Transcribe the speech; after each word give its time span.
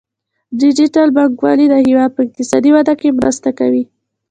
ډیجیټل 0.61 1.07
بانکوالي 1.15 1.65
د 1.69 1.73
هیواد 1.87 2.09
په 2.13 2.21
اقتصادي 2.25 2.69
وده 2.73 2.93
کې 3.01 3.15
مرسته 3.19 3.49
کوي. 3.59 3.83